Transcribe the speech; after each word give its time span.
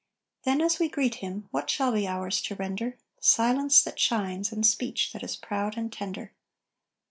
Then, 0.45 0.61
as 0.61 0.79
we 0.79 0.89
greet 0.89 1.13
him, 1.21 1.47
what 1.51 1.69
shall 1.69 1.91
be 1.91 2.07
ours 2.07 2.41
to 2.41 2.55
render? 2.55 2.97
Silence 3.19 3.83
that 3.83 3.99
shines, 3.99 4.51
and 4.51 4.65
speech 4.65 5.13
that 5.13 5.21
is 5.21 5.35
proud 5.35 5.77
and 5.77 5.93
tender! 5.93 6.31